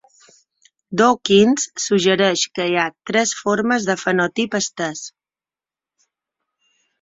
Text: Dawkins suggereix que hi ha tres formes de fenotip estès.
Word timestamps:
Dawkins 1.01 1.65
suggereix 1.83 2.45
que 2.55 2.65
hi 2.69 2.77
ha 2.77 2.85
tres 3.11 3.35
formes 3.43 3.87
de 3.91 3.97
fenotip 4.05 4.59
estès. 4.63 5.05